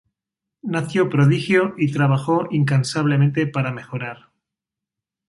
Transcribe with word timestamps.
Nació 0.63 1.09
prodigio 1.11 1.75
y 1.77 1.91
trabajó 1.91 2.47
incansablemente 2.49 3.45
para 3.45 3.71
mejorar. 3.71 4.31